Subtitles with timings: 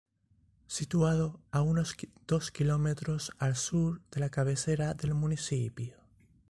[0.65, 1.95] Situado a unos
[2.25, 5.93] dos km al sur de la cabecera del municipio.